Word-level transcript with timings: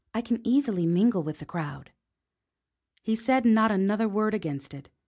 "I 0.15 0.21
can 0.21 0.41
easily 0.43 0.87
mingle 0.87 1.21
with 1.21 1.37
the 1.37 1.45
crowd." 1.45 1.91
He 3.03 3.15
said 3.15 3.45
not 3.45 3.69
another 3.69 4.09
word 4.09 4.33
against 4.33 4.73
it. 4.73 4.89